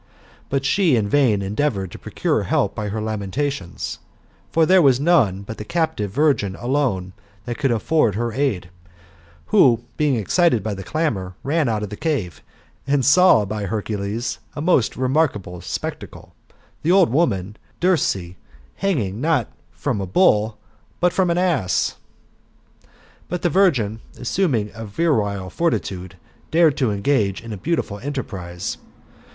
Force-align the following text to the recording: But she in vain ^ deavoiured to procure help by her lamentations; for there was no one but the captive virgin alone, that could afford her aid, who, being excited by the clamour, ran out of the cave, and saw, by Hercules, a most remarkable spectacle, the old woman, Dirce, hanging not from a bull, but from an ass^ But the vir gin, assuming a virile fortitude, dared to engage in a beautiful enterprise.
But 0.49 0.65
she 0.65 0.95
in 0.95 1.07
vain 1.07 1.41
^ 1.41 1.55
deavoiured 1.55 1.91
to 1.91 1.99
procure 1.99 2.41
help 2.41 2.73
by 2.73 2.87
her 2.87 2.99
lamentations; 2.99 3.99
for 4.51 4.65
there 4.65 4.81
was 4.81 4.99
no 4.99 5.19
one 5.19 5.43
but 5.43 5.59
the 5.59 5.63
captive 5.63 6.09
virgin 6.09 6.55
alone, 6.55 7.13
that 7.45 7.59
could 7.59 7.69
afford 7.69 8.15
her 8.15 8.33
aid, 8.33 8.71
who, 9.53 9.83
being 9.97 10.15
excited 10.15 10.63
by 10.63 10.73
the 10.73 10.81
clamour, 10.83 11.35
ran 11.43 11.69
out 11.69 11.83
of 11.83 11.91
the 11.91 11.95
cave, 11.95 12.41
and 12.87 13.05
saw, 13.05 13.45
by 13.45 13.65
Hercules, 13.67 14.39
a 14.55 14.59
most 14.59 14.97
remarkable 14.97 15.61
spectacle, 15.61 16.33
the 16.81 16.91
old 16.91 17.11
woman, 17.11 17.55
Dirce, 17.79 18.33
hanging 18.77 19.21
not 19.21 19.51
from 19.71 20.01
a 20.01 20.07
bull, 20.07 20.57
but 20.99 21.13
from 21.13 21.29
an 21.29 21.37
ass^ 21.37 21.93
But 23.29 23.43
the 23.43 23.49
vir 23.51 23.69
gin, 23.69 23.99
assuming 24.17 24.71
a 24.73 24.83
virile 24.83 25.51
fortitude, 25.51 26.15
dared 26.49 26.75
to 26.77 26.89
engage 26.89 27.43
in 27.43 27.53
a 27.53 27.57
beautiful 27.57 27.99
enterprise. 27.99 28.77